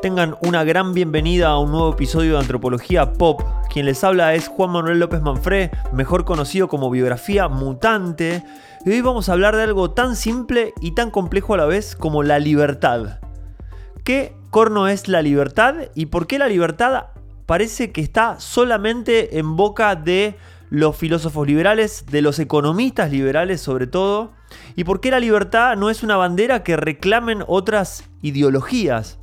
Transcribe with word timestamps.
Tengan 0.00 0.36
una 0.42 0.62
gran 0.62 0.94
bienvenida 0.94 1.48
a 1.48 1.58
un 1.58 1.72
nuevo 1.72 1.92
episodio 1.92 2.34
de 2.34 2.38
Antropología 2.38 3.14
Pop. 3.14 3.42
Quien 3.68 3.84
les 3.84 4.04
habla 4.04 4.32
es 4.34 4.46
Juan 4.46 4.70
Manuel 4.70 5.00
López 5.00 5.20
Manfré, 5.22 5.72
mejor 5.92 6.24
conocido 6.24 6.68
como 6.68 6.88
Biografía 6.88 7.48
Mutante. 7.48 8.44
Y 8.86 8.90
hoy 8.90 9.00
vamos 9.00 9.28
a 9.28 9.32
hablar 9.32 9.56
de 9.56 9.64
algo 9.64 9.90
tan 9.90 10.14
simple 10.14 10.72
y 10.80 10.92
tan 10.92 11.10
complejo 11.10 11.54
a 11.54 11.56
la 11.56 11.64
vez 11.64 11.96
como 11.96 12.22
la 12.22 12.38
libertad. 12.38 13.18
¿Qué 14.04 14.36
corno 14.50 14.86
es 14.86 15.08
la 15.08 15.20
libertad 15.20 15.74
y 15.96 16.06
por 16.06 16.28
qué 16.28 16.38
la 16.38 16.46
libertad 16.46 17.06
parece 17.46 17.90
que 17.90 18.00
está 18.00 18.38
solamente 18.38 19.40
en 19.40 19.56
boca 19.56 19.96
de 19.96 20.36
los 20.70 20.96
filósofos 20.96 21.44
liberales, 21.44 22.06
de 22.08 22.22
los 22.22 22.38
economistas 22.38 23.10
liberales 23.10 23.60
sobre 23.60 23.88
todo? 23.88 24.30
¿Y 24.76 24.84
por 24.84 25.00
qué 25.00 25.10
la 25.10 25.18
libertad 25.18 25.76
no 25.76 25.90
es 25.90 26.04
una 26.04 26.16
bandera 26.16 26.62
que 26.62 26.76
reclamen 26.76 27.42
otras 27.48 28.08
ideologías? 28.22 29.18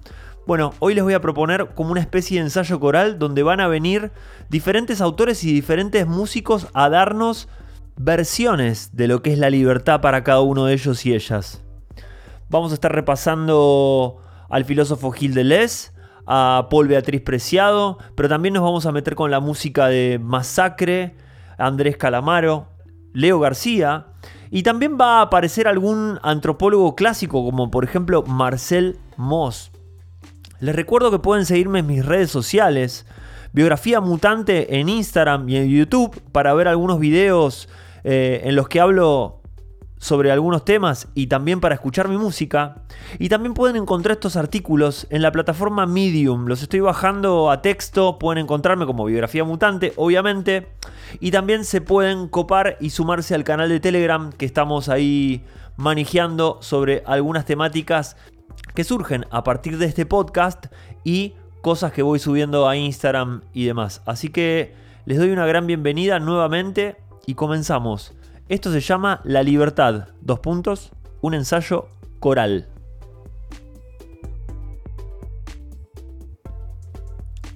Bueno, 0.48 0.74
hoy 0.78 0.94
les 0.94 1.04
voy 1.04 1.16
a 1.16 1.22
proponer 1.22 1.74
como 1.74 1.92
una 1.92 2.02
especie 2.02 2.38
de 2.38 2.46
ensayo 2.46 2.80
coral 2.80 3.18
donde 3.18 3.42
van 3.42 3.60
a 3.60 3.68
venir 3.68 4.12
diferentes 4.48 5.02
autores 5.02 5.44
y 5.44 5.52
diferentes 5.52 6.06
músicos 6.06 6.68
a 6.76 6.88
darnos 6.88 7.50
versiones 7.98 8.96
de 8.96 9.08
lo 9.08 9.24
que 9.24 9.34
es 9.34 9.40
la 9.40 9.50
libertad 9.50 10.02
para 10.02 10.24
cada 10.24 10.42
uno 10.42 10.66
de 10.66 10.74
ellos 10.74 11.04
y 11.04 11.16
ellas. 11.16 11.64
Vamos 12.48 12.70
a 12.70 12.76
estar 12.76 12.94
repasando 12.94 14.18
al 14.48 14.66
filósofo 14.66 15.12
Gil 15.12 15.34
Deleuze, 15.34 15.92
a 16.28 16.68
Paul 16.70 16.90
Beatriz 16.90 17.22
Preciado, 17.22 17.98
pero 18.14 18.30
también 18.30 18.54
nos 18.54 18.62
vamos 18.62 18.86
a 18.86 18.92
meter 18.92 19.16
con 19.16 19.32
la 19.32 19.40
música 19.40 19.88
de 19.88 20.20
Masacre, 20.22 21.16
Andrés 21.58 21.98
Calamaro, 21.98 22.68
Leo 23.14 23.40
García, 23.40 24.10
y 24.52 24.62
también 24.62 24.96
va 25.02 25.18
a 25.18 25.22
aparecer 25.24 25.68
algún 25.68 26.20
antropólogo 26.22 26.94
clásico 26.94 27.44
como 27.44 27.72
por 27.72 27.84
ejemplo 27.84 28.22
Marcel 28.22 29.00
Mauss. 29.18 29.72
Les 30.66 30.76
recuerdo 30.76 31.12
que 31.12 31.20
pueden 31.20 31.46
seguirme 31.46 31.78
en 31.78 31.86
mis 31.86 32.04
redes 32.04 32.32
sociales, 32.32 33.06
Biografía 33.54 34.02
Mutante 34.02 34.80
en 34.80 34.90
Instagram 34.90 35.48
y 35.48 35.58
en 35.58 35.70
YouTube 35.70 36.20
para 36.32 36.56
ver 36.56 36.68
algunos 36.68 37.00
videos 37.00 37.70
eh, 38.04 38.42
en 38.46 38.56
los 38.56 38.68
que 38.68 38.80
hablo 38.80 39.44
sobre 40.00 40.32
algunos 40.32 40.66
temas 40.66 41.08
y 41.14 41.28
también 41.28 41.60
para 41.60 41.76
escuchar 41.76 42.10
mi 42.10 42.18
música. 42.18 42.78
Y 43.20 43.30
también 43.30 43.54
pueden 43.54 43.76
encontrar 43.76 44.14
estos 44.14 44.38
artículos 44.38 45.06
en 45.12 45.22
la 45.22 45.32
plataforma 45.32 45.86
Medium. 45.86 46.48
Los 46.48 46.64
estoy 46.64 46.80
bajando 46.80 47.52
a 47.52 47.62
texto, 47.62 48.18
pueden 48.18 48.44
encontrarme 48.44 48.88
como 48.88 49.06
Biografía 49.06 49.44
Mutante, 49.44 49.94
obviamente. 49.98 50.68
Y 51.20 51.30
también 51.30 51.64
se 51.64 51.80
pueden 51.80 52.28
copar 52.28 52.78
y 52.80 52.90
sumarse 52.90 53.36
al 53.36 53.44
canal 53.44 53.70
de 53.70 53.80
Telegram 53.80 54.32
que 54.32 54.48
estamos 54.48 54.90
ahí 54.90 55.44
manejando 55.78 56.58
sobre 56.62 57.04
algunas 57.06 57.46
temáticas 57.46 58.18
que 58.74 58.84
surgen 58.84 59.26
a 59.32 59.44
partir 59.44 59.78
de 59.78 59.86
este 59.86 60.06
podcast 60.06 60.68
y 61.04 61.34
cosas 61.62 61.92
que 61.92 62.02
voy 62.02 62.20
subiendo 62.20 62.68
a 62.68 62.76
Instagram 62.76 63.42
y 63.54 63.66
demás. 63.66 64.02
Así 64.06 64.30
que 64.30 64.74
les 65.06 65.18
doy 65.18 65.32
una 65.32 65.46
gran 65.46 65.68
bienvenida 65.68 66.20
nuevamente 66.20 66.98
y 67.26 67.36
comenzamos. 67.36 68.14
Esto 68.50 68.72
se 68.72 68.82
llama 68.82 69.22
La 69.24 69.44
Libertad, 69.44 70.10
dos 70.22 70.40
puntos, 70.40 70.92
un 71.22 71.34
ensayo 71.34 71.88
coral. 72.20 72.68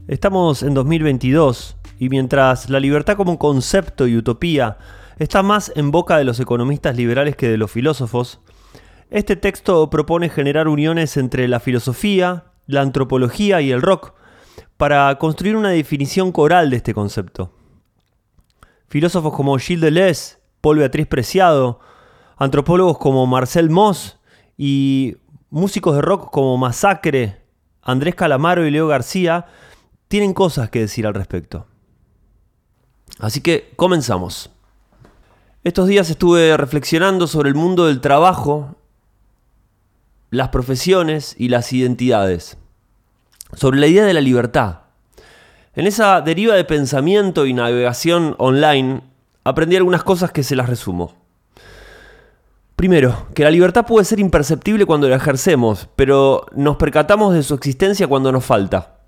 Estamos 0.07 0.63
en 0.63 0.73
2022 0.73 1.77
y 1.99 2.09
mientras 2.09 2.69
la 2.69 2.79
libertad 2.79 3.15
como 3.15 3.37
concepto 3.37 4.07
y 4.07 4.17
utopía 4.17 4.79
está 5.19 5.43
más 5.43 5.71
en 5.75 5.91
boca 5.91 6.17
de 6.17 6.23
los 6.23 6.39
economistas 6.39 6.95
liberales 6.95 7.35
que 7.35 7.47
de 7.47 7.57
los 7.57 7.69
filósofos, 7.69 8.39
este 9.09 9.35
texto 9.35 9.89
propone 9.89 10.29
generar 10.29 10.67
uniones 10.67 11.17
entre 11.17 11.47
la 11.47 11.59
filosofía, 11.59 12.45
la 12.67 12.81
antropología 12.81 13.61
y 13.61 13.71
el 13.71 13.81
rock 13.81 14.13
para 14.77 15.17
construir 15.17 15.55
una 15.55 15.69
definición 15.69 16.31
coral 16.31 16.69
de 16.69 16.77
este 16.77 16.93
concepto. 16.93 17.51
Filósofos 18.87 19.33
como 19.33 19.57
Gilles 19.57 19.81
Deleuze, 19.81 20.37
Paul 20.61 20.77
Beatriz 20.77 21.07
Preciado, 21.07 21.79
antropólogos 22.37 22.97
como 22.97 23.25
Marcel 23.25 23.69
Moss 23.69 24.17
y 24.57 25.17
músicos 25.49 25.95
de 25.95 26.01
rock 26.01 26.29
como 26.31 26.57
Masacre, 26.57 27.41
Andrés 27.81 28.15
Calamaro 28.15 28.65
y 28.65 28.71
Leo 28.71 28.87
García 28.87 29.47
tienen 30.07 30.33
cosas 30.33 30.69
que 30.69 30.79
decir 30.79 31.07
al 31.07 31.13
respecto. 31.13 31.65
Así 33.19 33.41
que 33.41 33.73
comenzamos. 33.75 34.51
Estos 35.63 35.87
días 35.87 36.09
estuve 36.09 36.55
reflexionando 36.55 37.27
sobre 37.27 37.49
el 37.49 37.55
mundo 37.55 37.87
del 37.87 38.01
trabajo 38.01 38.75
las 40.31 40.49
profesiones 40.49 41.35
y 41.37 41.49
las 41.49 41.73
identidades, 41.73 42.57
sobre 43.53 43.79
la 43.79 43.87
idea 43.87 44.05
de 44.05 44.13
la 44.13 44.21
libertad. 44.21 44.81
En 45.75 45.87
esa 45.87 46.21
deriva 46.21 46.55
de 46.55 46.63
pensamiento 46.63 47.45
y 47.45 47.53
navegación 47.53 48.35
online 48.37 49.01
aprendí 49.43 49.75
algunas 49.75 50.03
cosas 50.03 50.31
que 50.31 50.43
se 50.43 50.55
las 50.55 50.69
resumo. 50.69 51.15
Primero, 52.75 53.27
que 53.33 53.43
la 53.43 53.51
libertad 53.51 53.85
puede 53.85 54.05
ser 54.05 54.19
imperceptible 54.19 54.85
cuando 54.85 55.09
la 55.09 55.17
ejercemos, 55.17 55.89
pero 55.95 56.45
nos 56.55 56.77
percatamos 56.77 57.33
de 57.33 57.43
su 57.43 57.53
existencia 57.53 58.07
cuando 58.07 58.31
nos 58.31 58.45
falta. 58.45 58.99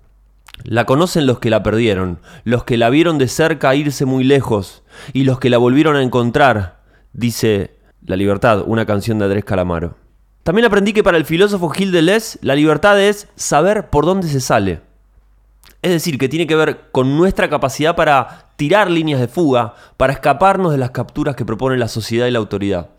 La 0.64 0.84
conocen 0.84 1.26
los 1.26 1.38
que 1.38 1.50
la 1.50 1.62
perdieron, 1.62 2.18
los 2.44 2.64
que 2.64 2.76
la 2.76 2.90
vieron 2.90 3.18
de 3.18 3.28
cerca 3.28 3.74
irse 3.74 4.04
muy 4.04 4.24
lejos 4.24 4.82
y 5.12 5.24
los 5.24 5.40
que 5.40 5.50
la 5.50 5.58
volvieron 5.58 5.96
a 5.96 6.02
encontrar, 6.02 6.80
dice 7.12 7.78
La 8.04 8.16
Libertad, 8.16 8.62
una 8.66 8.84
canción 8.84 9.18
de 9.18 9.24
Andrés 9.24 9.44
Calamaro. 9.44 10.01
También 10.42 10.66
aprendí 10.66 10.92
que 10.92 11.04
para 11.04 11.18
el 11.18 11.24
filósofo 11.24 11.68
Gil 11.68 11.92
Deleuze 11.92 12.38
la 12.42 12.54
libertad 12.54 13.00
es 13.00 13.28
saber 13.36 13.90
por 13.90 14.04
dónde 14.04 14.28
se 14.28 14.40
sale. 14.40 14.80
Es 15.82 15.90
decir, 15.90 16.18
que 16.18 16.28
tiene 16.28 16.46
que 16.46 16.56
ver 16.56 16.90
con 16.92 17.16
nuestra 17.16 17.48
capacidad 17.48 17.96
para 17.96 18.48
tirar 18.56 18.90
líneas 18.90 19.20
de 19.20 19.28
fuga, 19.28 19.74
para 19.96 20.12
escaparnos 20.12 20.72
de 20.72 20.78
las 20.78 20.90
capturas 20.90 21.36
que 21.36 21.44
propone 21.44 21.76
la 21.76 21.88
sociedad 21.88 22.26
y 22.26 22.30
la 22.30 22.38
autoridad. 22.38 22.90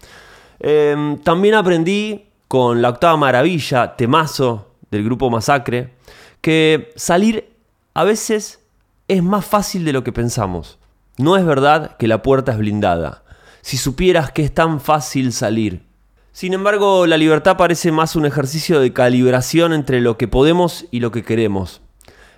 Em, 0.59 1.17
también 1.19 1.55
aprendí 1.55 2.27
con 2.47 2.81
la 2.81 2.89
octava 2.89 3.17
maravilla, 3.17 3.95
temazo 3.95 4.71
del 4.91 5.03
grupo 5.03 5.29
Masacre, 5.29 5.93
que 6.41 6.91
salir 6.95 7.49
a 7.93 8.03
veces 8.03 8.59
es 9.07 9.23
más 9.23 9.45
fácil 9.45 9.85
de 9.85 9.93
lo 9.93 10.03
que 10.03 10.11
pensamos. 10.11 10.79
No 11.17 11.37
es 11.37 11.45
verdad 11.45 11.97
que 11.97 12.07
la 12.07 12.21
puerta 12.21 12.53
es 12.53 12.57
blindada. 12.57 13.23
Si 13.61 13.77
supieras 13.77 14.31
que 14.31 14.43
es 14.43 14.53
tan 14.53 14.79
fácil 14.79 15.31
salir, 15.31 15.83
sin 16.33 16.55
embargo, 16.55 17.05
la 17.05 17.17
libertad 17.17 17.57
parece 17.57 17.91
más 17.91 18.15
un 18.15 18.25
ejercicio 18.25 18.79
de 18.79 18.91
calibración 18.91 19.71
entre 19.71 20.01
lo 20.01 20.17
que 20.17 20.27
podemos 20.27 20.87
y 20.89 20.99
lo 20.99 21.11
que 21.11 21.23
queremos, 21.23 21.81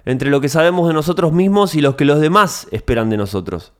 entre 0.03 0.29
lo 0.29 0.41
que 0.41 0.49
sabemos 0.49 0.89
de 0.89 0.93
nosotros 0.93 1.31
mismos 1.31 1.75
y 1.75 1.81
lo 1.81 1.95
que 1.95 2.03
los 2.03 2.19
demás 2.19 2.67
esperan 2.71 3.09
de 3.09 3.15
nosotros. 3.15 3.71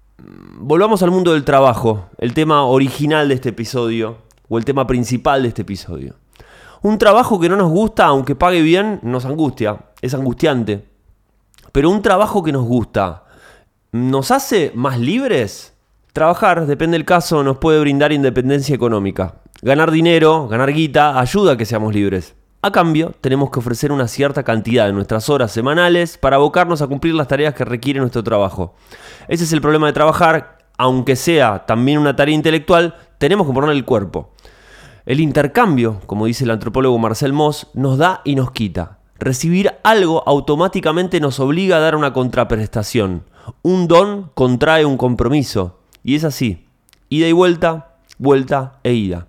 Volvamos 0.58 1.04
al 1.04 1.12
mundo 1.12 1.34
del 1.34 1.44
trabajo, 1.44 2.06
el 2.18 2.34
tema 2.34 2.64
original 2.64 3.28
de 3.28 3.36
este 3.36 3.50
episodio, 3.50 4.20
o 4.48 4.58
el 4.58 4.64
tema 4.64 4.88
principal 4.88 5.42
de 5.42 5.50
este 5.50 5.64
episodio. 5.64 6.16
Un 6.82 6.98
trabajo 6.98 7.38
que 7.38 7.50
no 7.50 7.58
nos 7.58 7.70
gusta, 7.70 8.06
aunque 8.06 8.36
pague 8.36 8.62
bien, 8.62 9.02
nos 9.04 9.26
angustia, 9.26 9.80
es 10.02 10.14
angustiante. 10.14 10.88
Pero 11.74 11.90
un 11.90 12.02
trabajo 12.02 12.42
que 12.42 12.54
nos 12.54 12.64
gusta, 12.64 13.26
¿nos 13.92 14.32
hace 14.32 14.72
más 14.76 14.98
libres? 14.98 15.74
Trabajar, 16.14 16.68
depende 16.68 16.98
del 16.98 17.06
caso, 17.06 17.44
nos 17.44 17.58
puede 17.58 17.82
brindar 17.82 18.14
independencia 18.14 18.74
económica. 18.74 19.42
Ganar 19.62 19.90
dinero, 19.92 20.48
ganar 20.48 20.74
guita, 20.74 21.20
ayuda 21.20 21.54
a 21.54 21.58
que 21.58 21.66
seamos 21.66 21.94
libres. 21.94 22.36
A 22.62 22.72
cambio, 22.72 23.14
tenemos 23.22 23.52
que 23.52 23.60
ofrecer 23.60 23.92
una 23.92 24.08
cierta 24.08 24.44
cantidad 24.44 24.86
de 24.86 24.94
nuestras 24.94 25.30
horas 25.30 25.52
semanales 25.52 26.18
para 26.18 26.36
abocarnos 26.36 26.82
a 26.82 26.88
cumplir 26.88 27.14
las 27.14 27.28
tareas 27.28 27.54
que 27.54 27.64
requiere 27.64 28.00
nuestro 28.00 28.24
trabajo. 28.24 28.76
Ese 29.28 29.46
es 29.46 29.54
el 29.54 29.62
problema 29.62 29.88
de 29.88 29.94
trabajar, 29.94 30.58
aunque 30.78 31.16
sea 31.16 31.66
también 31.66 32.00
una 32.00 32.16
tarea 32.16 32.36
intelectual, 32.36 32.96
tenemos 33.18 33.48
que 33.48 33.54
poner 33.54 33.70
el 33.70 33.86
cuerpo. 33.86 34.34
El 35.06 35.20
intercambio, 35.20 36.02
como 36.06 36.26
dice 36.26 36.44
el 36.44 36.52
antropólogo 36.52 36.98
Marcel 37.00 37.32
Moss, 37.32 37.68
nos 37.74 37.98
da 37.98 38.22
y 38.26 38.36
nos 38.36 38.52
quita. 38.52 39.00
Recibir 39.20 39.76
algo 39.84 40.24
automáticamente 40.28 41.20
nos 41.22 41.40
obliga 41.40 41.78
a 41.78 41.82
dar 41.82 41.96
una 41.96 42.12
contraprestación. 42.12 43.24
Un 43.62 43.88
don 43.88 44.32
contrae 44.34 44.84
un 44.84 44.98
compromiso. 44.98 45.80
Y 46.04 46.16
es 46.16 46.24
así. 46.24 46.68
Ida 47.08 47.28
y 47.28 47.32
vuelta, 47.32 47.96
vuelta 48.18 48.80
e 48.84 48.94
ida. 48.94 49.28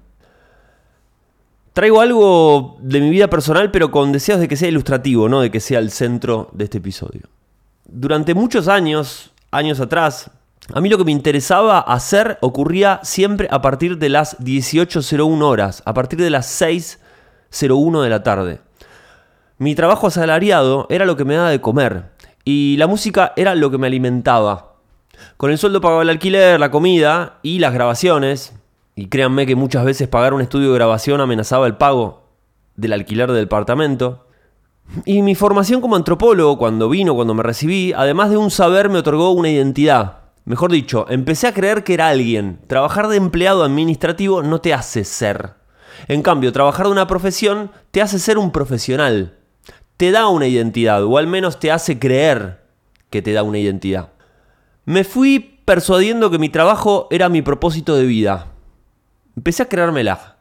Traigo 1.77 2.01
algo 2.01 2.79
de 2.81 3.03
mi 3.03 3.11
vida 3.11 3.29
personal, 3.29 3.71
pero 3.71 3.91
con 3.91 4.11
deseos 4.11 4.41
de 4.41 4.49
que 4.49 4.57
sea 4.57 4.71
ilustrativo, 4.71 5.29
no 5.29 5.43
de 5.43 5.51
que 5.51 5.61
sea 5.61 5.79
el 5.79 5.91
centro 5.91 6.49
de 6.55 6.65
este 6.65 6.79
episodio. 6.79 7.29
Durante 7.85 8.33
muchos 8.33 8.67
años, 8.67 9.31
años 9.51 9.79
atrás, 9.79 10.31
a 10.73 10.81
mí 10.81 10.89
lo 10.89 10.97
que 10.97 11.05
me 11.05 11.13
interesaba 11.13 11.81
hacer 11.81 12.39
ocurría 12.41 13.01
siempre 13.03 13.47
a 13.51 13.61
partir 13.61 13.99
de 13.99 14.09
las 14.09 14.39
18.01 14.39 15.43
horas, 15.43 15.83
a 15.85 15.93
partir 15.93 16.19
de 16.19 16.31
las 16.31 16.63
6.01 16.63 18.03
de 18.03 18.09
la 18.09 18.23
tarde. 18.23 18.61
Mi 19.59 19.75
trabajo 19.75 20.07
asalariado 20.07 20.87
era 20.89 21.05
lo 21.05 21.19
que 21.19 21.27
me 21.27 21.35
daba 21.35 21.51
de 21.51 21.61
comer 21.61 22.05
y 22.43 22.79
la 22.79 22.87
música 22.87 23.35
era 23.37 23.55
lo 23.55 23.71
que 23.71 23.77
me 23.77 23.89
alimentaba. 23.89 24.77
Con 25.37 25.51
el 25.51 25.59
sueldo 25.59 25.83
pagaba 25.83 26.01
el 26.01 26.09
alquiler, 26.09 26.59
la 26.59 26.71
comida 26.71 27.39
y 27.43 27.59
las 27.59 27.75
grabaciones, 27.75 28.55
y 28.99 29.09
créanme 29.09 29.47
que 29.47 29.55
muchas 29.55 29.85
veces 29.85 30.09
pagar 30.09 30.33
un 30.33 30.41
estudio 30.41 30.71
de 30.71 30.79
grabación 30.79 31.21
amenazaba 31.21 31.67
el 31.67 31.77
pago 31.77 32.31
del 32.77 32.95
alquiler 32.95 33.31
del 33.31 33.45
departamento. 33.45 34.27
Y 35.05 35.21
mi 35.21 35.35
formación 35.35 35.83
como 35.83 35.97
antropólogo, 35.97 36.57
cuando 36.57 36.89
vino, 36.89 37.15
cuando 37.15 37.35
me 37.35 37.43
recibí, 37.43 37.93
además 37.93 38.31
de 38.31 38.39
un 38.39 38.51
saber, 38.51 38.89
me 38.89 38.99
otorgó 38.99 39.33
una 39.33 39.51
identidad. 39.51 40.21
Mejor 40.47 40.73
dicho, 40.73 41.05
empecé 41.11 41.47
a 41.47 41.53
creer 41.53 41.85
que 41.85 41.93
era 41.93 42.09
alguien. 42.09 42.61
Trabajar 42.69 43.09
de 43.09 43.19
empleado 43.19 43.65
administrativo 43.65 44.43
no 44.43 44.63
te 44.63 44.73
hace 44.73 45.05
ser. 45.05 45.55
En 46.09 46.23
cambio, 46.23 46.53
trabajar 46.53 46.87
de 46.87 46.93
una 46.93 47.07
profesión 47.07 47.71
te 47.91 48.01
hace 48.01 48.19
ser 48.19 48.39
un 48.39 48.51
profesional. 48.51 49.37
Te 49.99 50.11
da 50.11 50.29
una 50.29 50.47
identidad, 50.47 51.05
o 51.05 51.19
al 51.19 51.27
menos 51.27 51.59
te 51.61 51.71
hace 51.71 51.99
creer 51.99 52.63
que 53.11 53.21
te 53.21 53.33
da 53.35 53.43
una 53.43 53.59
identidad. 53.59 54.13
Me 54.87 55.05
fui 55.05 55.61
persuadiendo 55.67 56.31
que 56.31 56.39
mi 56.39 56.49
trabajo 56.49 57.09
era 57.11 57.29
mi 57.29 57.43
propósito 57.43 57.95
de 57.97 58.07
vida. 58.07 58.56
Empecé 59.37 59.63
a 59.63 59.69
creérmela. 59.69 60.37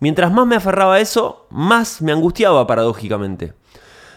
Mientras 0.00 0.32
más 0.32 0.46
me 0.46 0.56
aferraba 0.56 0.94
a 0.94 1.00
eso, 1.00 1.46
más 1.50 2.00
me 2.00 2.12
angustiaba 2.12 2.66
paradójicamente. 2.66 3.52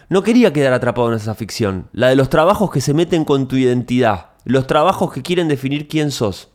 No 0.08 0.22
quería 0.22 0.52
quedar 0.52 0.72
atrapado 0.72 1.08
en 1.08 1.16
esa 1.16 1.34
ficción, 1.34 1.88
la 1.92 2.08
de 2.08 2.16
los 2.16 2.28
trabajos 2.28 2.70
que 2.70 2.80
se 2.80 2.94
meten 2.94 3.24
con 3.24 3.46
tu 3.46 3.56
identidad, 3.56 4.30
los 4.44 4.66
trabajos 4.66 5.12
que 5.12 5.22
quieren 5.22 5.48
definir 5.48 5.88
quién 5.88 6.10
sos. 6.10 6.48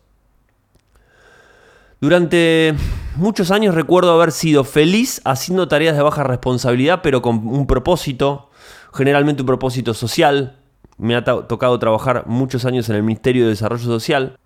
Durante 2.00 2.76
muchos 3.16 3.52
años 3.52 3.74
recuerdo 3.74 4.12
haber 4.12 4.32
sido 4.32 4.64
feliz 4.64 5.22
haciendo 5.26 5.68
tareas 5.68 5.96
de 5.96 6.04
baja 6.04 6.24
responsabilidad, 6.24 7.02
pero 7.02 7.22
con 7.22 7.48
un 7.48 7.66
propósito, 7.68 8.50
generalmente 8.94 9.42
un 9.42 9.48
propósito 9.48 9.94
social. 9.94 10.60
Me 10.98 11.16
ha 11.16 11.24
tocado 11.24 11.78
trabajar 11.80 12.26
muchos 12.28 12.66
años 12.66 12.90
en 12.90 12.96
el 12.96 13.04
Ministerio 13.04 13.44
de 13.44 13.50
Desarrollo 13.50 13.84
Social. 13.84 14.38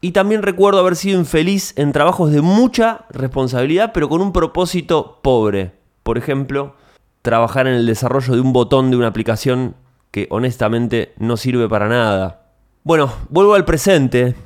Y 0.00 0.12
también 0.12 0.42
recuerdo 0.42 0.80
haber 0.80 0.94
sido 0.94 1.18
infeliz 1.18 1.72
en 1.76 1.92
trabajos 1.92 2.30
de 2.30 2.40
mucha 2.40 3.06
responsabilidad, 3.10 3.90
pero 3.92 4.08
con 4.08 4.20
un 4.20 4.32
propósito 4.32 5.18
pobre. 5.22 5.72
Por 6.04 6.18
ejemplo, 6.18 6.76
trabajar 7.22 7.66
en 7.66 7.74
el 7.74 7.86
desarrollo 7.86 8.34
de 8.34 8.40
un 8.40 8.52
botón 8.52 8.90
de 8.90 8.96
una 8.96 9.08
aplicación 9.08 9.74
que 10.12 10.28
honestamente 10.30 11.14
no 11.18 11.36
sirve 11.36 11.68
para 11.68 11.88
nada. 11.88 12.52
Bueno, 12.84 13.12
vuelvo 13.28 13.54
al 13.54 13.64
presente. 13.64 14.36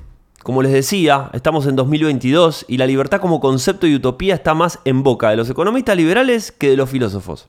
Como 0.42 0.62
les 0.62 0.72
decía, 0.72 1.30
estamos 1.34 1.66
en 1.66 1.76
2022 1.76 2.64
y 2.66 2.78
la 2.78 2.86
libertad 2.86 3.20
como 3.20 3.38
concepto 3.38 3.86
y 3.86 3.94
utopía 3.94 4.34
está 4.34 4.54
más 4.54 4.80
en 4.84 5.02
boca 5.04 5.30
de 5.30 5.36
los 5.36 5.48
economistas 5.50 5.96
liberales 5.96 6.50
que 6.50 6.70
de 6.70 6.76
los 6.76 6.90
filósofos. 6.90 7.48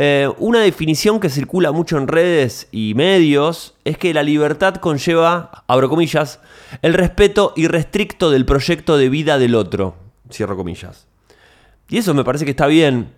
Eh, 0.00 0.30
una 0.38 0.60
definición 0.60 1.18
que 1.18 1.28
circula 1.28 1.72
mucho 1.72 1.98
en 1.98 2.06
redes 2.06 2.68
y 2.70 2.94
medios 2.94 3.74
es 3.84 3.98
que 3.98 4.14
la 4.14 4.22
libertad 4.22 4.76
conlleva, 4.76 5.64
abro 5.66 5.88
comillas, 5.88 6.38
el 6.82 6.94
respeto 6.94 7.52
irrestricto 7.56 8.30
del 8.30 8.46
proyecto 8.46 8.96
de 8.96 9.08
vida 9.08 9.38
del 9.38 9.56
otro, 9.56 9.96
cierro 10.30 10.56
comillas. 10.56 11.08
Y 11.88 11.98
eso 11.98 12.14
me 12.14 12.22
parece 12.22 12.44
que 12.44 12.52
está 12.52 12.68
bien. 12.68 13.12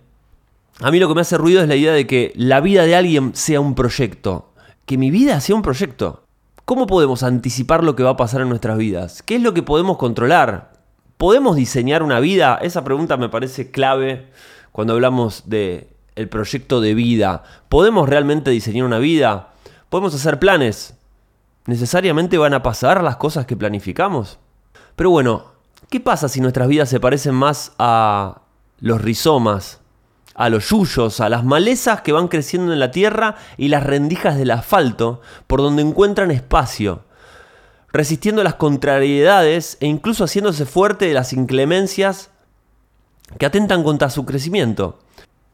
A 0.79 0.89
mí 0.89 0.97
lo 0.97 1.07
que 1.07 1.13
me 1.13 1.21
hace 1.21 1.37
ruido 1.37 1.61
es 1.61 1.67
la 1.67 1.75
idea 1.75 1.93
de 1.93 2.07
que 2.07 2.33
la 2.35 2.61
vida 2.61 2.83
de 2.83 2.95
alguien 2.95 3.35
sea 3.35 3.61
un 3.61 3.75
proyecto, 3.75 4.51
que 4.87 4.97
mi 4.97 5.11
vida 5.11 5.39
sea 5.39 5.55
un 5.55 5.61
proyecto. 5.61 6.23
¿Cómo 6.65 6.87
podemos 6.87 7.21
anticipar 7.21 7.83
lo 7.83 7.95
que 7.95 8.01
va 8.01 8.11
a 8.11 8.17
pasar 8.17 8.41
en 8.41 8.49
nuestras 8.49 8.79
vidas? 8.79 9.21
¿Qué 9.21 9.35
es 9.35 9.43
lo 9.43 9.53
que 9.53 9.61
podemos 9.61 9.99
controlar? 9.99 10.73
¿Podemos 11.17 11.55
diseñar 11.55 12.01
una 12.01 12.19
vida? 12.19 12.57
Esa 12.59 12.83
pregunta 12.83 13.17
me 13.17 13.29
parece 13.29 13.69
clave 13.69 14.31
cuando 14.71 14.93
hablamos 14.93 15.43
de 15.45 15.91
el 16.15 16.29
proyecto 16.29 16.81
de 16.81 16.93
vida. 16.93 17.43
¿Podemos 17.69 18.07
realmente 18.07 18.51
diseñar 18.51 18.85
una 18.85 18.99
vida? 18.99 19.53
¿Podemos 19.89 20.13
hacer 20.13 20.39
planes? 20.39 20.95
¿Necesariamente 21.65 22.37
van 22.37 22.53
a 22.53 22.63
pasar 22.63 23.03
las 23.03 23.17
cosas 23.17 23.45
que 23.45 23.55
planificamos? 23.55 24.39
Pero 24.95 25.09
bueno, 25.09 25.45
¿qué 25.89 25.99
pasa 25.99 26.27
si 26.27 26.41
nuestras 26.41 26.67
vidas 26.67 26.89
se 26.89 26.99
parecen 26.99 27.35
más 27.35 27.73
a 27.77 28.41
los 28.79 29.01
rizomas 29.01 29.81
a 30.33 30.49
los 30.49 30.69
yuyos, 30.69 31.19
a 31.19 31.29
las 31.29 31.43
malezas 31.43 32.01
que 32.01 32.11
van 32.11 32.27
creciendo 32.27 32.73
en 32.73 32.79
la 32.79 32.91
tierra 32.91 33.35
y 33.57 33.67
las 33.67 33.83
rendijas 33.83 34.37
del 34.37 34.51
asfalto, 34.51 35.21
por 35.47 35.61
donde 35.61 35.81
encuentran 35.81 36.31
espacio, 36.31 37.03
resistiendo 37.91 38.43
las 38.43 38.55
contrariedades 38.55 39.77
e 39.81 39.87
incluso 39.87 40.23
haciéndose 40.23 40.65
fuerte 40.65 41.05
de 41.05 41.13
las 41.13 41.33
inclemencias 41.33 42.29
que 43.37 43.45
atentan 43.45 43.83
contra 43.83 44.09
su 44.09 44.25
crecimiento. 44.25 44.99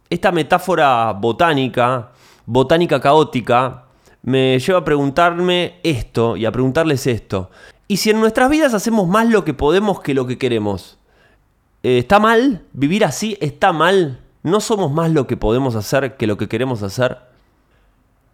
Esta 0.09 0.31
metáfora 0.31 1.11
botánica, 1.13 2.11
botánica 2.45 2.99
caótica, 2.99 3.83
me 4.23 4.59
lleva 4.59 4.79
a 4.79 4.85
preguntarme 4.85 5.79
esto 5.83 6.37
y 6.37 6.45
a 6.45 6.51
preguntarles 6.51 7.07
esto. 7.07 7.49
¿Y 7.87 7.97
si 7.97 8.09
en 8.09 8.19
nuestras 8.19 8.49
vidas 8.49 8.73
hacemos 8.73 9.07
más 9.07 9.27
lo 9.27 9.45
que 9.45 9.53
podemos 9.53 10.01
que 10.01 10.13
lo 10.13 10.27
que 10.27 10.37
queremos? 10.37 10.97
Eh, 11.83 11.99
¿Está 11.99 12.19
mal? 12.19 12.63
¿Vivir 12.73 13.05
así 13.05 13.37
está 13.39 13.71
mal? 13.71 14.19
¿No 14.43 14.59
somos 14.59 14.91
más 14.91 15.11
lo 15.11 15.27
que 15.27 15.37
podemos 15.37 15.75
hacer 15.75 16.17
que 16.17 16.27
lo 16.27 16.37
que 16.37 16.47
queremos 16.47 16.83
hacer? 16.83 17.17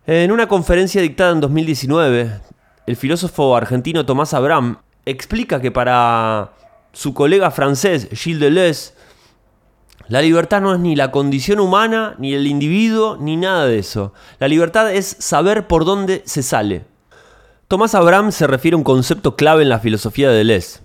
En 0.06 0.32
una 0.32 0.48
conferencia 0.48 1.02
dictada 1.02 1.32
en 1.32 1.42
2019, 1.42 2.42
el 2.86 2.96
filósofo 2.96 3.56
argentino 3.56 4.06
Tomás 4.06 4.34
Abraham 4.34 4.78
explica 5.06 5.62
que 5.62 5.72
para 5.72 6.52
su 6.92 7.14
colega 7.14 7.52
francés 7.52 8.10
Gilles 8.12 8.40
Deleuze, 8.40 8.94
la 10.08 10.22
libertad 10.22 10.62
no 10.62 10.74
es 10.74 10.80
ni 10.80 10.96
la 10.96 11.12
condición 11.12 11.60
humana, 11.60 12.16
ni 12.18 12.34
el 12.34 12.46
individuo, 12.46 13.18
ni 13.20 13.38
nada 13.38 13.66
de 13.66 13.80
eso. 13.80 14.14
La 14.40 14.48
libertad 14.48 14.92
es 14.92 15.16
saber 15.20 15.68
por 15.68 15.86
dónde 15.86 16.24
se 16.26 16.44
sale. 16.44 16.86
Tomás 17.70 17.96
Abraham 17.96 18.32
se 18.32 18.46
refiere 18.46 18.76
a 18.76 18.78
un 18.78 18.84
concepto 18.84 19.36
clave 19.36 19.64
en 19.64 19.70
la 19.70 19.80
filosofía 19.80 20.30
de 20.30 20.38
Deleuze. 20.38 20.82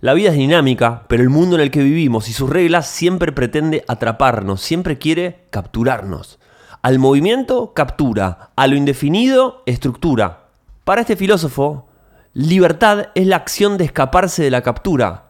La 0.00 0.14
vida 0.14 0.30
es 0.30 0.36
dinámica, 0.36 1.04
pero 1.06 1.22
el 1.22 1.28
mundo 1.28 1.54
en 1.54 1.62
el 1.62 1.70
que 1.70 1.82
vivimos 1.82 2.28
y 2.28 2.32
sus 2.32 2.50
reglas 2.50 2.88
siempre 2.88 3.30
pretende 3.30 3.84
atraparnos, 3.86 4.60
siempre 4.60 4.98
quiere 4.98 5.44
capturarnos. 5.50 6.40
Al 6.80 6.98
movimiento, 6.98 7.74
captura. 7.74 8.50
A 8.56 8.66
lo 8.66 8.74
indefinido, 8.74 9.62
estructura. 9.66 10.48
Para 10.82 11.02
este 11.02 11.14
filósofo, 11.14 11.86
libertad 12.32 13.10
es 13.14 13.26
la 13.26 13.36
acción 13.36 13.78
de 13.78 13.84
escaparse 13.84 14.42
de 14.42 14.50
la 14.50 14.62
captura. 14.62 15.26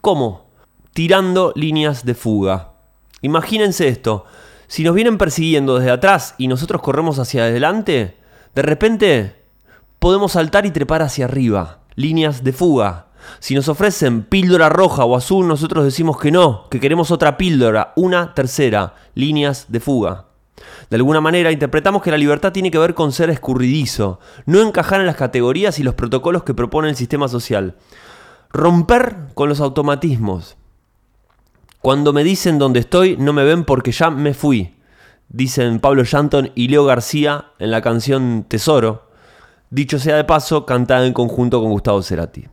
¿Cómo? 0.00 0.47
Tirando 0.98 1.52
líneas 1.54 2.04
de 2.04 2.16
fuga. 2.16 2.72
Imagínense 3.22 3.86
esto. 3.86 4.24
Si 4.66 4.82
nos 4.82 4.96
vienen 4.96 5.16
persiguiendo 5.16 5.78
desde 5.78 5.92
atrás 5.92 6.34
y 6.38 6.48
nosotros 6.48 6.82
corremos 6.82 7.20
hacia 7.20 7.44
adelante, 7.44 8.16
de 8.52 8.62
repente 8.62 9.36
podemos 10.00 10.32
saltar 10.32 10.66
y 10.66 10.72
trepar 10.72 11.02
hacia 11.02 11.26
arriba. 11.26 11.82
Líneas 11.94 12.42
de 12.42 12.52
fuga. 12.52 13.06
Si 13.38 13.54
nos 13.54 13.68
ofrecen 13.68 14.24
píldora 14.24 14.70
roja 14.70 15.04
o 15.04 15.14
azul, 15.14 15.46
nosotros 15.46 15.84
decimos 15.84 16.18
que 16.18 16.32
no, 16.32 16.68
que 16.68 16.80
queremos 16.80 17.12
otra 17.12 17.36
píldora, 17.36 17.92
una 17.94 18.34
tercera, 18.34 18.96
líneas 19.14 19.66
de 19.68 19.78
fuga. 19.78 20.24
De 20.90 20.96
alguna 20.96 21.20
manera 21.20 21.52
interpretamos 21.52 22.02
que 22.02 22.10
la 22.10 22.18
libertad 22.18 22.50
tiene 22.50 22.72
que 22.72 22.78
ver 22.78 22.94
con 22.94 23.12
ser 23.12 23.30
escurridizo, 23.30 24.18
no 24.46 24.60
encajar 24.60 24.98
en 24.98 25.06
las 25.06 25.14
categorías 25.14 25.78
y 25.78 25.84
los 25.84 25.94
protocolos 25.94 26.42
que 26.42 26.54
propone 26.54 26.88
el 26.88 26.96
sistema 26.96 27.28
social. 27.28 27.76
Romper 28.50 29.28
con 29.34 29.48
los 29.48 29.60
automatismos. 29.60 30.57
Cuando 31.80 32.12
me 32.12 32.24
dicen 32.24 32.58
dónde 32.58 32.80
estoy, 32.80 33.16
no 33.16 33.32
me 33.32 33.44
ven 33.44 33.64
porque 33.64 33.92
ya 33.92 34.10
me 34.10 34.34
fui, 34.34 34.74
dicen 35.28 35.78
Pablo 35.78 36.04
Shanton 36.04 36.50
y 36.54 36.68
Leo 36.68 36.84
García 36.84 37.52
en 37.58 37.70
la 37.70 37.82
canción 37.82 38.44
Tesoro, 38.48 39.10
dicho 39.70 39.98
sea 39.98 40.16
de 40.16 40.24
paso, 40.24 40.66
cantada 40.66 41.06
en 41.06 41.12
conjunto 41.12 41.60
con 41.60 41.70
Gustavo 41.70 42.02
Cerati. 42.02 42.48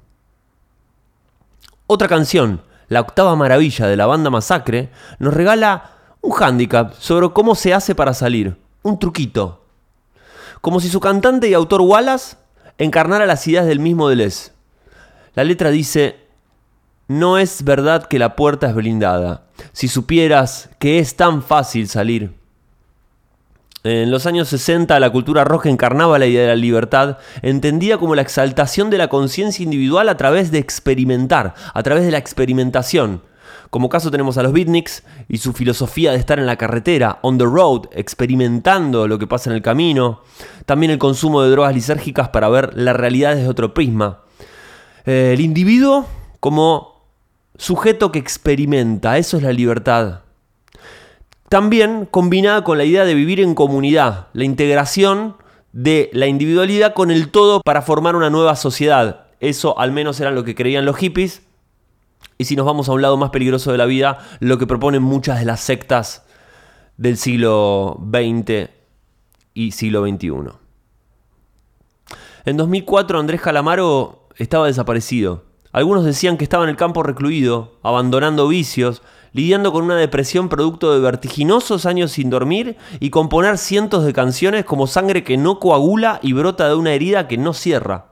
Otra 1.87 2.07
canción, 2.07 2.61
la 2.87 3.01
octava 3.01 3.35
maravilla 3.35 3.87
de 3.87 3.97
la 3.97 4.05
banda 4.05 4.29
Masacre, 4.29 4.89
nos 5.19 5.33
regala 5.33 5.91
un 6.21 6.31
hándicap 6.31 6.93
sobre 6.93 7.29
cómo 7.31 7.55
se 7.55 7.73
hace 7.73 7.95
para 7.95 8.13
salir, 8.13 8.57
un 8.83 8.99
truquito. 8.99 9.63
Como 10.61 10.79
si 10.79 10.89
su 10.89 10.99
cantante 10.99 11.47
y 11.47 11.53
autor 11.53 11.81
Wallace 11.81 12.37
encarnara 12.77 13.25
las 13.25 13.47
ideas 13.47 13.65
del 13.65 13.79
mismo 13.79 14.09
Deleuze. 14.09 14.51
La 15.33 15.43
letra 15.43 15.69
dice, 15.69 16.24
no 17.07 17.37
es 17.37 17.63
verdad 17.63 18.07
que 18.07 18.19
la 18.19 18.35
puerta 18.35 18.67
es 18.67 18.75
blindada. 18.75 19.43
Si 19.71 19.87
supieras 19.87 20.69
que 20.79 20.99
es 20.99 21.15
tan 21.15 21.43
fácil 21.43 21.87
salir. 21.87 22.33
En 23.83 24.09
los 24.09 24.25
años 24.25 24.47
60 24.47 24.99
la 24.99 25.11
cultura 25.11 25.43
roja 25.43 25.69
encarnaba 25.69 26.17
la 26.17 26.25
idea 26.25 26.41
de 26.41 26.47
la 26.47 26.55
libertad, 26.55 27.19
entendida 27.43 27.99
como 27.99 28.15
la 28.15 28.23
exaltación 28.23 28.89
de 28.89 28.97
la 28.97 29.09
conciencia 29.09 29.63
individual 29.63 30.09
a 30.09 30.17
través 30.17 30.49
de 30.49 30.57
experimentar, 30.57 31.53
a 31.71 31.83
través 31.83 32.03
de 32.03 32.11
la 32.11 32.17
experimentación. 32.17 33.21
Como 33.69 33.89
caso 33.89 34.09
tenemos 34.09 34.37
a 34.39 34.43
los 34.43 34.53
beatniks 34.53 35.03
y 35.27 35.37
su 35.37 35.53
filosofía 35.53 36.11
de 36.11 36.17
estar 36.17 36.39
en 36.39 36.47
la 36.47 36.55
carretera, 36.55 37.19
on 37.21 37.37
the 37.37 37.45
road, 37.45 37.87
experimentando 37.91 39.07
lo 39.07 39.19
que 39.19 39.27
pasa 39.27 39.51
en 39.51 39.55
el 39.55 39.61
camino. 39.61 40.21
También 40.65 40.91
el 40.91 40.97
consumo 40.97 41.43
de 41.43 41.51
drogas 41.51 41.75
lisérgicas 41.75 42.29
para 42.29 42.49
ver 42.49 42.75
la 42.75 42.93
realidad 42.93 43.35
desde 43.35 43.49
otro 43.49 43.73
prisma. 43.75 44.21
Eh, 45.05 45.31
el 45.33 45.41
individuo 45.41 46.07
como 46.39 46.94
sujeto 47.57 48.11
que 48.11 48.19
experimenta, 48.19 49.17
eso 49.17 49.37
es 49.37 49.43
la 49.43 49.53
libertad. 49.53 50.21
También 51.49 52.07
combinada 52.09 52.63
con 52.63 52.77
la 52.77 52.85
idea 52.85 53.05
de 53.05 53.13
vivir 53.13 53.39
en 53.39 53.55
comunidad, 53.55 54.27
la 54.33 54.43
integración 54.45 55.35
de 55.71 56.09
la 56.13 56.27
individualidad 56.27 56.93
con 56.93 57.11
el 57.11 57.29
todo 57.29 57.61
para 57.61 57.81
formar 57.81 58.15
una 58.15 58.29
nueva 58.29 58.55
sociedad. 58.55 59.27
Eso 59.39 59.77
al 59.77 59.91
menos 59.91 60.19
era 60.19 60.31
lo 60.31 60.43
que 60.43 60.55
creían 60.55 60.85
los 60.85 60.97
hippies. 60.97 61.43
Y 62.37 62.45
si 62.45 62.55
nos 62.55 62.65
vamos 62.65 62.89
a 62.89 62.93
un 62.93 63.01
lado 63.01 63.17
más 63.17 63.29
peligroso 63.29 63.71
de 63.71 63.77
la 63.77 63.85
vida, 63.85 64.19
lo 64.39 64.57
que 64.57 64.67
proponen 64.67 65.03
muchas 65.03 65.39
de 65.39 65.45
las 65.45 65.59
sectas 65.61 66.25
del 66.97 67.17
siglo 67.17 67.99
XX 68.09 68.69
y 69.53 69.71
siglo 69.71 70.05
XXI. 70.05 70.51
En 72.45 72.57
2004 72.57 73.19
Andrés 73.19 73.41
Calamaro 73.41 74.27
estaba 74.37 74.67
desaparecido. 74.67 75.43
Algunos 75.75 76.05
decían 76.05 76.37
que 76.37 76.45
estaba 76.45 76.63
en 76.63 76.69
el 76.69 76.77
campo 76.77 77.03
recluido, 77.03 77.73
abandonando 77.83 78.47
vicios, 78.47 79.01
lidiando 79.33 79.73
con 79.73 79.83
una 79.83 79.97
depresión 79.97 80.47
producto 80.47 80.93
de 80.93 81.01
vertiginosos 81.01 81.85
años 81.85 82.13
sin 82.13 82.29
dormir 82.29 82.77
y 83.01 83.09
componer 83.09 83.57
cientos 83.57 84.05
de 84.05 84.13
canciones 84.13 84.63
como 84.63 84.87
sangre 84.87 85.25
que 85.25 85.35
no 85.35 85.59
coagula 85.59 86.21
y 86.21 86.31
brota 86.31 86.69
de 86.69 86.75
una 86.75 86.93
herida 86.93 87.27
que 87.27 87.37
no 87.37 87.51
cierra. 87.51 88.05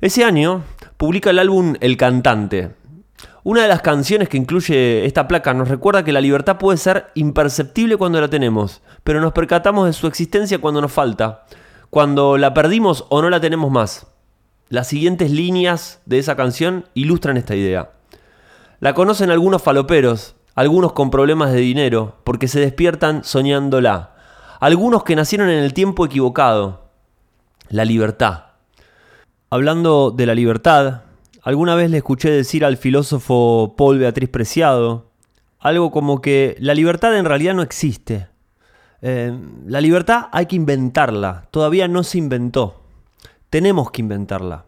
Ese 0.00 0.24
año 0.24 0.64
publica 0.96 1.30
el 1.30 1.38
álbum 1.38 1.76
El 1.80 1.96
Cantante. 1.96 2.74
Una 3.44 3.62
de 3.62 3.68
las 3.68 3.80
canciones 3.80 4.28
que 4.28 4.36
incluye 4.36 5.06
esta 5.06 5.28
placa 5.28 5.54
nos 5.54 5.68
recuerda 5.68 6.02
que 6.02 6.10
la 6.10 6.20
libertad 6.20 6.58
puede 6.58 6.78
ser 6.78 7.12
imperceptible 7.14 7.96
cuando 7.96 8.20
la 8.20 8.26
tenemos, 8.26 8.82
pero 9.04 9.20
nos 9.20 9.32
percatamos 9.32 9.86
de 9.86 9.92
su 9.92 10.08
existencia 10.08 10.58
cuando 10.58 10.80
nos 10.80 10.90
falta 10.90 11.44
cuando 11.90 12.38
la 12.38 12.54
perdimos 12.54 13.04
o 13.08 13.20
no 13.20 13.28
la 13.28 13.40
tenemos 13.40 13.70
más. 13.70 14.06
Las 14.70 14.86
siguientes 14.86 15.32
líneas 15.32 16.00
de 16.06 16.20
esa 16.20 16.36
canción 16.36 16.84
ilustran 16.94 17.36
esta 17.36 17.56
idea. 17.56 17.90
La 18.78 18.94
conocen 18.94 19.32
algunos 19.32 19.60
faloperos, 19.60 20.36
algunos 20.54 20.92
con 20.92 21.10
problemas 21.10 21.52
de 21.52 21.58
dinero, 21.58 22.18
porque 22.22 22.46
se 22.46 22.60
despiertan 22.60 23.24
soñándola. 23.24 24.14
Algunos 24.60 25.02
que 25.02 25.16
nacieron 25.16 25.50
en 25.50 25.64
el 25.64 25.74
tiempo 25.74 26.06
equivocado. 26.06 26.88
La 27.68 27.84
libertad. 27.84 28.44
Hablando 29.50 30.12
de 30.12 30.26
la 30.26 30.36
libertad, 30.36 31.02
alguna 31.42 31.74
vez 31.74 31.90
le 31.90 31.96
escuché 31.96 32.30
decir 32.30 32.64
al 32.64 32.76
filósofo 32.76 33.74
Paul 33.76 33.98
Beatriz 33.98 34.28
Preciado 34.28 35.10
algo 35.58 35.90
como 35.90 36.20
que 36.20 36.54
la 36.60 36.74
libertad 36.74 37.18
en 37.18 37.24
realidad 37.24 37.54
no 37.54 37.62
existe. 37.62 38.28
Eh, 39.02 39.36
la 39.66 39.80
libertad 39.80 40.28
hay 40.30 40.46
que 40.46 40.54
inventarla, 40.54 41.48
todavía 41.50 41.88
no 41.88 42.04
se 42.04 42.18
inventó. 42.18 42.79
Tenemos 43.50 43.90
que 43.90 44.00
inventarla. 44.00 44.64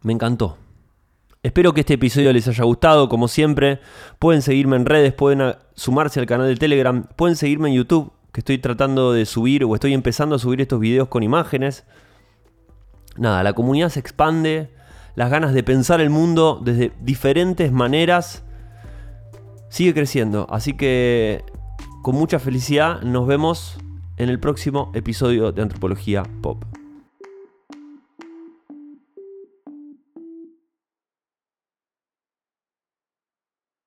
Me 0.00 0.14
encantó. 0.14 0.56
Espero 1.42 1.74
que 1.74 1.80
este 1.80 1.94
episodio 1.94 2.32
les 2.32 2.48
haya 2.48 2.64
gustado, 2.64 3.10
como 3.10 3.28
siempre. 3.28 3.80
Pueden 4.18 4.40
seguirme 4.40 4.76
en 4.76 4.86
redes, 4.86 5.12
pueden 5.12 5.54
sumarse 5.74 6.18
al 6.18 6.24
canal 6.24 6.48
de 6.48 6.56
Telegram, 6.56 7.06
pueden 7.14 7.36
seguirme 7.36 7.68
en 7.68 7.74
YouTube, 7.74 8.10
que 8.32 8.40
estoy 8.40 8.56
tratando 8.56 9.12
de 9.12 9.26
subir 9.26 9.64
o 9.64 9.74
estoy 9.74 9.92
empezando 9.92 10.34
a 10.34 10.38
subir 10.38 10.62
estos 10.62 10.80
videos 10.80 11.08
con 11.08 11.22
imágenes. 11.22 11.84
Nada, 13.18 13.42
la 13.42 13.52
comunidad 13.52 13.90
se 13.90 14.00
expande, 14.00 14.70
las 15.14 15.30
ganas 15.30 15.52
de 15.52 15.62
pensar 15.62 16.00
el 16.00 16.08
mundo 16.08 16.60
desde 16.64 16.92
diferentes 17.02 17.70
maneras 17.70 18.44
sigue 19.68 19.92
creciendo. 19.92 20.46
Así 20.48 20.74
que 20.74 21.44
con 22.02 22.14
mucha 22.14 22.38
felicidad 22.38 23.02
nos 23.02 23.26
vemos 23.26 23.76
en 24.16 24.30
el 24.30 24.40
próximo 24.40 24.90
episodio 24.94 25.52
de 25.52 25.60
Antropología 25.60 26.22
Pop. 26.40 26.64